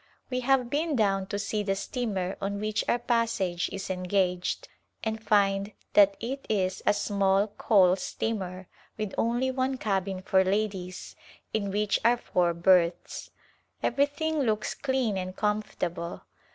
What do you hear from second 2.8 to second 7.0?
our pas sage is engaged and find that it is a